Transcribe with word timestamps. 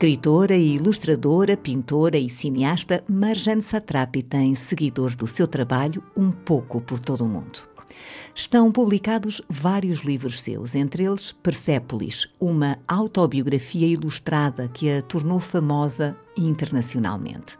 Escritora 0.00 0.56
e 0.56 0.76
ilustradora, 0.76 1.58
pintora 1.58 2.16
e 2.16 2.30
cineasta, 2.30 3.04
Marjane 3.06 3.60
Satrapi 3.60 4.22
tem 4.22 4.54
seguidores 4.54 5.14
do 5.14 5.26
seu 5.26 5.46
trabalho 5.46 6.02
um 6.16 6.30
pouco 6.32 6.80
por 6.80 6.98
todo 6.98 7.22
o 7.22 7.28
mundo. 7.28 7.68
Estão 8.34 8.72
publicados 8.72 9.42
vários 9.46 9.98
livros 9.98 10.40
seus, 10.40 10.74
entre 10.74 11.04
eles 11.04 11.32
Persépolis, 11.32 12.30
uma 12.40 12.78
autobiografia 12.88 13.86
ilustrada 13.86 14.68
que 14.68 14.90
a 14.90 15.02
tornou 15.02 15.38
famosa 15.38 16.16
internacionalmente. 16.34 17.58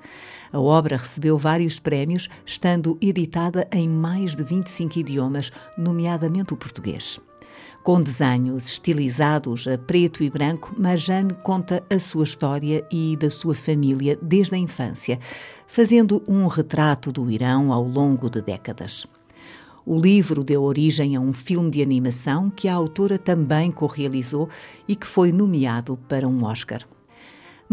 A 0.50 0.58
obra 0.58 0.96
recebeu 0.96 1.36
vários 1.36 1.78
prémios, 1.78 2.30
estando 2.46 2.96
editada 3.02 3.68
em 3.70 3.86
mais 3.86 4.34
de 4.34 4.42
25 4.42 4.98
idiomas, 4.98 5.52
nomeadamente 5.76 6.54
o 6.54 6.56
português. 6.56 7.20
Com 7.82 8.02
desenhos 8.02 8.66
estilizados 8.66 9.66
a 9.66 9.78
preto 9.78 10.22
e 10.22 10.28
branco, 10.28 10.74
Marjane 10.78 11.34
conta 11.42 11.82
a 11.88 11.98
sua 11.98 12.24
história 12.24 12.86
e 12.92 13.16
da 13.16 13.30
sua 13.30 13.54
família 13.54 14.18
desde 14.20 14.54
a 14.54 14.58
infância, 14.58 15.18
fazendo 15.66 16.22
um 16.28 16.46
retrato 16.46 17.10
do 17.10 17.30
Irão 17.30 17.72
ao 17.72 17.82
longo 17.82 18.28
de 18.28 18.42
décadas. 18.42 19.06
O 19.86 19.98
livro 19.98 20.44
deu 20.44 20.62
origem 20.62 21.16
a 21.16 21.20
um 21.20 21.32
filme 21.32 21.70
de 21.70 21.82
animação 21.82 22.50
que 22.50 22.68
a 22.68 22.74
autora 22.74 23.18
também 23.18 23.70
co-realizou 23.70 24.48
e 24.86 24.94
que 24.94 25.06
foi 25.06 25.32
nomeado 25.32 25.98
para 26.08 26.28
um 26.28 26.44
Oscar. 26.44 26.86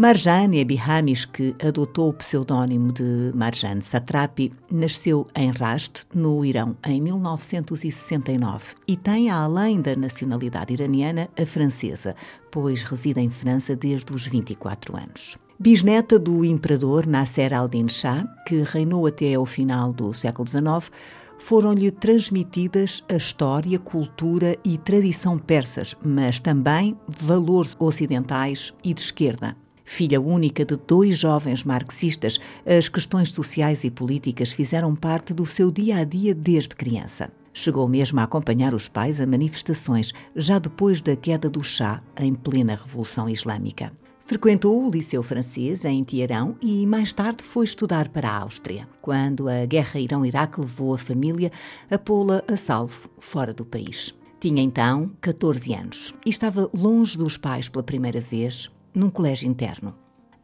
Marjane 0.00 0.60
Abihamish, 0.60 1.24
que 1.24 1.56
adotou 1.60 2.10
o 2.10 2.12
pseudónimo 2.12 2.92
de 2.92 3.32
Marjane 3.34 3.82
Satrapi, 3.82 4.52
nasceu 4.70 5.26
em 5.34 5.50
Rast, 5.50 6.04
no 6.14 6.44
Irão, 6.44 6.76
em 6.86 7.00
1969 7.00 8.76
e 8.86 8.96
tem, 8.96 9.28
além 9.28 9.80
da 9.80 9.96
nacionalidade 9.96 10.72
iraniana, 10.72 11.28
a 11.36 11.44
francesa, 11.44 12.14
pois 12.48 12.82
reside 12.82 13.18
em 13.18 13.28
França 13.28 13.74
desde 13.74 14.12
os 14.12 14.24
24 14.24 14.96
anos. 14.96 15.36
Bisneta 15.58 16.16
do 16.16 16.44
imperador 16.44 17.04
Nasser 17.04 17.52
al-Din 17.52 17.88
Shah, 17.88 18.24
que 18.46 18.62
reinou 18.62 19.04
até 19.04 19.34
ao 19.34 19.44
final 19.44 19.92
do 19.92 20.14
século 20.14 20.46
XIX, 20.46 20.92
foram-lhe 21.40 21.90
transmitidas 21.90 23.02
a 23.08 23.16
história, 23.16 23.80
cultura 23.80 24.56
e 24.64 24.78
tradição 24.78 25.36
persas, 25.36 25.96
mas 26.04 26.38
também 26.38 26.96
valores 27.08 27.74
ocidentais 27.80 28.72
e 28.84 28.94
de 28.94 29.00
esquerda. 29.00 29.56
Filha 29.90 30.20
única 30.20 30.66
de 30.66 30.76
dois 30.76 31.18
jovens 31.18 31.64
marxistas, 31.64 32.38
as 32.64 32.90
questões 32.90 33.32
sociais 33.32 33.84
e 33.84 33.90
políticas 33.90 34.52
fizeram 34.52 34.94
parte 34.94 35.32
do 35.32 35.46
seu 35.46 35.70
dia 35.70 35.96
a 35.96 36.04
dia 36.04 36.34
desde 36.34 36.76
criança. 36.76 37.32
Chegou 37.54 37.88
mesmo 37.88 38.20
a 38.20 38.24
acompanhar 38.24 38.74
os 38.74 38.86
pais 38.86 39.18
a 39.18 39.26
manifestações, 39.26 40.12
já 40.36 40.58
depois 40.58 41.00
da 41.00 41.16
queda 41.16 41.48
do 41.48 41.64
chá 41.64 42.02
em 42.20 42.34
plena 42.34 42.76
Revolução 42.76 43.30
Islâmica. 43.30 43.90
Frequentou 44.26 44.86
o 44.86 44.90
Liceu 44.90 45.22
Francês 45.22 45.86
em 45.86 46.04
Teherão 46.04 46.54
e 46.60 46.86
mais 46.86 47.10
tarde 47.10 47.42
foi 47.42 47.64
estudar 47.64 48.10
para 48.10 48.28
a 48.28 48.42
Áustria, 48.42 48.86
quando 49.00 49.48
a 49.48 49.64
guerra 49.64 49.98
Irão-Iraque 49.98 50.60
levou 50.60 50.94
a 50.94 50.98
família 50.98 51.50
a 51.90 51.98
pô-la 51.98 52.44
a 52.46 52.58
salvo 52.58 53.08
fora 53.18 53.54
do 53.54 53.64
país. 53.64 54.14
Tinha 54.38 54.62
então 54.62 55.10
14 55.22 55.72
anos 55.72 56.14
e 56.26 56.30
estava 56.30 56.70
longe 56.74 57.16
dos 57.16 57.38
pais 57.38 57.70
pela 57.70 57.82
primeira 57.82 58.20
vez, 58.20 58.70
num 58.98 59.10
colégio 59.10 59.48
interno. 59.48 59.94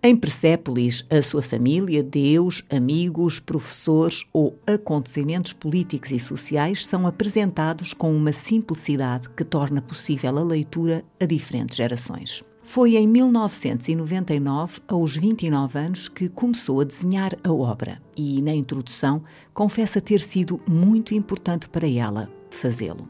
Em 0.07 0.15
Persépolis, 0.15 1.03
a 1.11 1.23
sua 1.23 1.41
família, 1.41 2.03
Deus, 2.03 2.63
amigos, 2.69 3.41
professores 3.41 4.27
ou 4.35 4.59
acontecimentos 4.67 5.55
políticos 5.55 6.11
e 6.11 6.21
sociais 6.21 6.87
são 6.87 7.07
apresentados 7.07 7.95
com 7.95 8.15
uma 8.15 8.31
simplicidade 8.31 9.31
que 9.31 9.43
torna 9.43 9.81
possível 9.81 10.37
a 10.37 10.43
leitura 10.43 11.03
a 11.19 11.25
diferentes 11.25 11.79
gerações. 11.79 12.45
Foi 12.63 12.97
em 12.97 13.09
1999, 13.09 14.81
aos 14.87 15.17
29 15.17 15.79
anos, 15.79 16.07
que 16.07 16.29
começou 16.29 16.83
a 16.83 16.85
desenhar 16.85 17.35
a 17.43 17.51
obra 17.51 17.99
e, 18.15 18.43
na 18.43 18.55
introdução, 18.55 19.23
confessa 19.55 20.03
ter 20.03 20.21
sido 20.21 20.61
muito 20.69 21.15
importante 21.15 21.67
para 21.67 21.89
ela 21.89 22.29
fazê-lo 22.51 23.09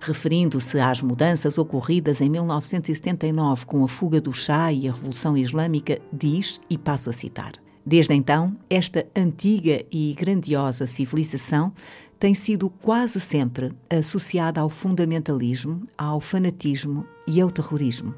referindo-se 0.00 0.78
às 0.78 1.00
mudanças 1.02 1.58
ocorridas 1.58 2.20
em 2.20 2.28
1979 2.28 3.66
com 3.66 3.84
a 3.84 3.88
fuga 3.88 4.20
do 4.20 4.32
Shah 4.32 4.72
e 4.72 4.88
a 4.88 4.92
Revolução 4.92 5.36
Islâmica, 5.36 5.98
diz, 6.12 6.60
e 6.68 6.76
passo 6.76 7.10
a 7.10 7.12
citar: 7.12 7.52
Desde 7.84 8.14
então, 8.14 8.56
esta 8.68 9.06
antiga 9.14 9.84
e 9.92 10.14
grandiosa 10.18 10.86
civilização 10.86 11.72
tem 12.18 12.34
sido 12.34 12.70
quase 12.70 13.20
sempre 13.20 13.72
associada 13.90 14.60
ao 14.60 14.70
fundamentalismo, 14.70 15.86
ao 15.96 16.20
fanatismo 16.20 17.06
e 17.26 17.40
ao 17.40 17.50
terrorismo. 17.50 18.14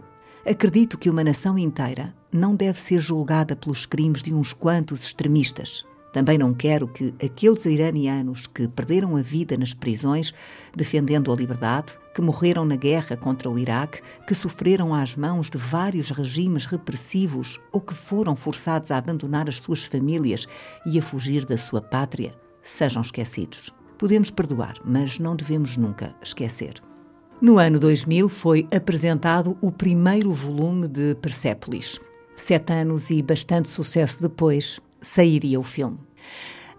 Acredito 0.47 0.97
que 0.97 1.11
uma 1.11 1.25
nação 1.25 1.59
inteira 1.59 2.15
não 2.33 2.55
deve 2.55 2.81
ser 2.81 3.01
julgada 3.01 3.57
pelos 3.57 3.85
crimes 3.85 4.23
de 4.23 4.33
uns 4.33 4.53
quantos 4.53 5.05
extremistas. 5.05 5.85
Também 6.19 6.37
não 6.37 6.53
quero 6.53 6.89
que 6.89 7.15
aqueles 7.25 7.65
iranianos 7.65 8.49
que 8.49 8.67
perderam 8.67 9.17
a 9.17 9.23
vida 9.23 9.57
nas 9.57 9.73
prisões 9.73 10.35
defendendo 10.75 11.33
a 11.33 11.37
liberdade, 11.37 11.97
que 12.13 12.21
morreram 12.21 12.65
na 12.65 12.75
guerra 12.75 13.17
contra 13.17 13.49
o 13.49 13.57
Iraque, 13.57 14.01
que 14.27 14.35
sofreram 14.35 14.93
às 14.93 15.15
mãos 15.15 15.49
de 15.49 15.57
vários 15.57 16.11
regimes 16.11 16.67
repressivos 16.67 17.61
ou 17.71 17.81
que 17.81 17.95
foram 17.95 18.35
forçados 18.35 18.91
a 18.91 18.97
abandonar 18.97 19.49
as 19.49 19.61
suas 19.61 19.85
famílias 19.85 20.49
e 20.85 20.99
a 20.99 21.03
fugir 21.03 21.47
da 21.47 21.57
sua 21.57 21.81
pátria, 21.81 22.35
sejam 22.65 23.01
esquecidos. 23.01 23.73
Podemos 23.97 24.29
perdoar, 24.29 24.75
mas 24.85 25.21
não 25.21 25.37
devemos 25.37 25.77
nunca 25.77 26.17
esquecer. 26.21 26.83
No 27.41 27.61
ano 27.61 27.79
2000 27.79 28.29
foi 28.29 28.67
apresentado 28.75 29.57
o 29.61 29.71
primeiro 29.71 30.33
volume 30.33 30.89
de 30.89 31.15
Persépolis. 31.15 32.01
Sete 32.35 32.73
anos 32.73 33.09
e 33.09 33.23
bastante 33.23 33.69
sucesso 33.69 34.21
depois, 34.21 34.81
sairia 35.01 35.61
o 35.61 35.63
filme. 35.63 36.08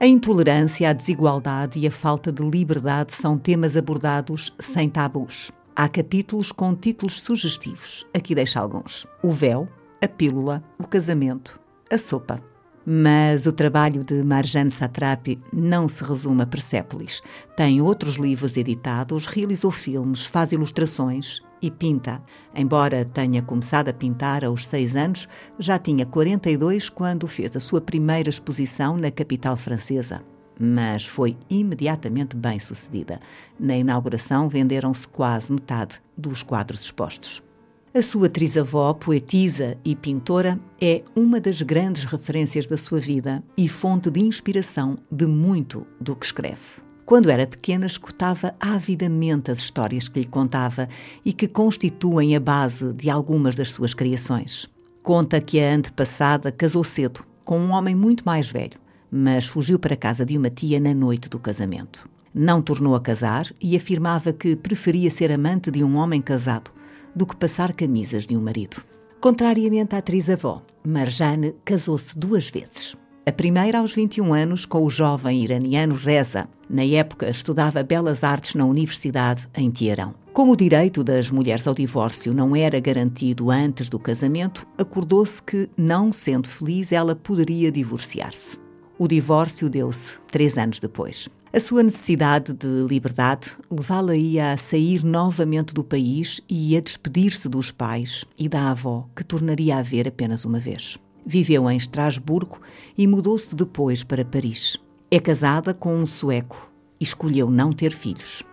A 0.02 0.08
intolerância, 0.08 0.90
a 0.90 0.94
desigualdade 0.94 1.78
e 1.78 1.86
a 1.86 1.92
falta 1.92 2.32
de 2.32 2.42
liberdade 2.42 3.12
são 3.12 3.38
temas 3.38 3.76
abordados 3.76 4.56
sem 4.58 4.90
tabus. 4.90 5.52
Há 5.76 5.90
capítulos 5.90 6.54
com 6.54 6.74
títulos 6.74 7.22
sugestivos. 7.22 8.08
Aqui 8.14 8.34
deixo 8.34 8.58
alguns: 8.58 9.06
O 9.22 9.30
véu, 9.30 9.68
a 10.02 10.08
pílula, 10.08 10.64
o 10.78 10.88
casamento, 10.88 11.60
a 11.92 11.98
sopa. 11.98 12.42
Mas 12.86 13.46
o 13.46 13.52
trabalho 13.52 14.04
de 14.04 14.24
Marjane 14.24 14.72
Satrapi 14.72 15.40
não 15.52 15.88
se 15.88 16.04
resume 16.04 16.42
a 16.42 16.46
Persépolis. 16.46 17.22
Tem 17.56 17.82
outros 17.82 18.16
livros 18.16 18.58
editados, 18.58 19.26
realizou 19.26 19.72
filmes, 19.72 20.26
faz 20.26 20.52
ilustrações 20.52 21.42
e 21.62 21.70
pinta. 21.70 22.22
Embora 22.56 23.06
tenha 23.06 23.42
começado 23.42 23.90
a 23.90 23.94
pintar 23.94 24.44
aos 24.46 24.68
seis 24.68 24.96
anos, 24.96 25.28
já 25.58 25.78
tinha 25.78 26.06
42 26.06 26.90
quando 26.90 27.28
fez 27.28 27.56
a 27.56 27.60
sua 27.60 27.82
primeira 27.82 28.30
exposição 28.30 28.98
na 28.98 29.12
capital 29.12 29.56
francesa. 29.56 30.24
Mas 30.60 31.06
foi 31.06 31.38
imediatamente 31.50 32.36
bem 32.36 32.60
sucedida. 32.60 33.20
Na 33.60 33.78
inauguração 33.78 34.50
venderam-se 34.50 35.08
quase 35.08 35.52
metade 35.52 36.02
dos 36.18 36.44
quadros 36.44 36.82
expostos. 36.82 37.42
A 37.92 38.04
sua 38.04 38.30
trisavó, 38.30 38.94
poetisa 38.94 39.76
e 39.84 39.96
pintora, 39.96 40.60
é 40.80 41.02
uma 41.16 41.42
das 41.42 41.64
grandes 41.64 42.04
referências 42.04 42.68
da 42.68 42.78
sua 42.78 43.00
vida 43.00 43.44
e 43.58 43.68
fonte 43.68 44.12
de 44.12 44.20
inspiração 44.20 45.00
de 45.12 45.26
muito 45.26 45.88
do 46.00 46.16
que 46.16 46.28
escreve. 46.28 46.84
Quando 47.04 47.32
era 47.32 47.48
pequena, 47.48 47.88
escutava 47.88 48.54
avidamente 48.60 49.50
as 49.50 49.58
histórias 49.58 50.08
que 50.08 50.20
lhe 50.20 50.28
contava 50.28 50.88
e 51.26 51.34
que 51.34 51.48
constituem 51.48 52.36
a 52.36 52.40
base 52.40 52.94
de 52.94 53.10
algumas 53.10 53.56
das 53.56 53.72
suas 53.72 53.96
criações. 53.96 54.70
Conta 55.02 55.42
que 55.42 55.60
a 55.60 55.74
antepassada 55.74 56.52
casou 56.52 56.84
cedo, 56.84 57.26
com 57.44 57.60
um 57.60 57.72
homem 57.72 57.96
muito 57.96 58.24
mais 58.24 58.52
velho, 58.52 58.80
mas 59.12 59.48
fugiu 59.48 59.80
para 59.80 59.96
a 59.96 59.98
casa 59.98 60.24
de 60.24 60.38
uma 60.38 60.52
tia 60.52 60.80
na 60.80 60.94
noite 60.94 61.28
do 61.28 61.40
casamento. 61.40 62.08
Não 62.32 62.62
tornou 62.62 62.94
a 62.94 63.02
casar 63.02 63.52
e 63.60 63.76
afirmava 63.76 64.32
que 64.32 64.56
preferia 64.56 65.10
ser 65.10 65.32
amante 65.32 65.72
de 65.72 65.84
um 65.84 65.96
homem 65.96 66.22
casado 66.22 66.72
do 67.16 67.26
que 67.26 67.36
passar 67.36 67.74
camisas 67.74 68.26
de 68.26 68.36
um 68.36 68.42
marido. 68.42 68.78
Contrariamente 69.20 69.96
à 69.96 70.00
atriz-avó, 70.00 70.62
Marjane 70.86 71.56
casou-se 71.66 72.18
duas 72.18 72.50
vezes. 72.50 72.96
A 73.26 73.32
primeira 73.32 73.80
aos 73.80 73.94
21 73.94 74.34
anos 74.34 74.66
com 74.66 74.84
o 74.84 74.90
jovem 74.90 75.44
iraniano 75.44 75.94
Reza. 75.94 76.48
Na 76.70 76.84
época 76.84 77.30
estudava 77.30 77.84
Belas 77.84 78.24
Artes 78.24 78.56
na 78.56 78.66
Universidade 78.66 79.48
em 79.56 79.70
Teherão. 79.70 80.16
Como 80.34 80.54
o 80.54 80.56
direito 80.56 81.04
das 81.04 81.30
mulheres 81.30 81.68
ao 81.68 81.74
divórcio 81.74 82.34
não 82.34 82.56
era 82.56 82.80
garantido 82.80 83.52
antes 83.52 83.90
do 83.90 84.00
casamento, 84.00 84.66
acordou-se 84.78 85.44
que, 85.44 85.70
não 85.78 86.14
sendo 86.14 86.48
feliz, 86.48 86.92
ela 86.92 87.16
poderia 87.16 87.72
divorciar-se. 87.72 88.58
O 88.98 89.08
divórcio 89.08 89.70
deu-se 89.70 90.18
três 90.32 90.58
anos 90.58 90.80
depois. 90.80 91.30
A 91.52 91.60
sua 91.60 91.82
necessidade 91.82 92.54
de 92.54 92.86
liberdade 92.88 93.52
levá-la-ia 93.72 94.54
a 94.54 94.58
sair 94.58 95.04
novamente 95.04 95.74
do 95.74 95.84
país 95.84 96.40
e 96.48 96.78
a 96.78 96.80
despedir-se 96.80 97.50
dos 97.50 97.72
pais 97.72 98.24
e 98.38 98.48
da 98.48 98.70
avó, 98.70 99.10
que 99.16 99.24
tornaria 99.24 99.78
a 99.78 99.82
ver 99.82 100.08
apenas 100.08 100.46
uma 100.46 100.60
vez. 100.60 101.00
Viveu 101.26 101.68
em 101.72 101.76
Estrasburgo 101.76 102.62
e 102.96 103.08
mudou-se 103.08 103.56
depois 103.56 104.04
para 104.04 104.24
Paris. 104.24 104.78
É 105.10 105.20
casada 105.20 105.74
com 105.74 105.96
um 105.96 106.06
sueco 106.06 106.70
e 107.00 107.04
escolheu 107.04 107.50
não 107.50 107.74
ter 107.74 107.92
filhos. 107.92 108.44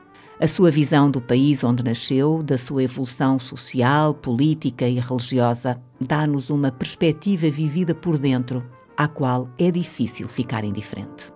A 0.41 0.49
sua 0.49 0.71
visão 0.71 1.11
do 1.11 1.21
país 1.21 1.63
onde 1.63 1.85
nasceu, 1.85 2.43
da 2.43 2.57
sua 2.57 2.85
evolução 2.85 3.39
social, 3.39 4.15
política 4.15 4.89
e 4.89 4.99
religiosa, 4.99 5.79
dá-nos 6.01 6.49
uma 6.49 6.73
perspectiva 6.73 7.51
vivida 7.51 7.95
por 7.95 8.19
dentro, 8.19 8.65
à 8.97 9.07
qual 9.07 9.51
é 9.59 9.71
difícil 9.71 10.29
ficar 10.29 10.65
indiferente. 10.65 11.36